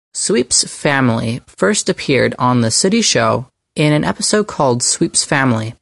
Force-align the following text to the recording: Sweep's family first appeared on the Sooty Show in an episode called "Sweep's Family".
Sweep's 0.13 0.63
family 0.63 1.41
first 1.47 1.87
appeared 1.87 2.35
on 2.39 2.61
the 2.61 2.71
Sooty 2.71 3.01
Show 3.01 3.47
in 3.75 3.93
an 3.93 4.03
episode 4.03 4.47
called 4.47 4.83
"Sweep's 4.83 5.23
Family". 5.23 5.75